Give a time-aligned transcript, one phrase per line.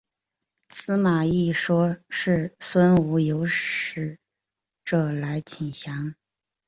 [0.71, 4.17] 司马懿说是孙吴有使
[4.83, 6.15] 者来请降。